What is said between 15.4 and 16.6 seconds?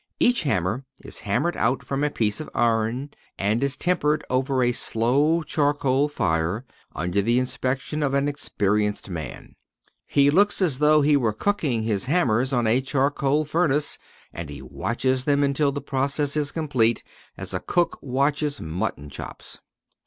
until the process is